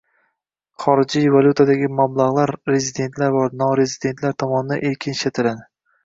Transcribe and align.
Xorijiy 0.83 1.25
valyutadagi 1.33 1.89
mablag'lar 1.99 2.53
rezidentlar 2.71 3.35
va 3.35 3.43
norezidentlar 3.65 4.33
tomonidan 4.45 4.83
erkin 4.91 5.15
ishlatiladi 5.19 5.63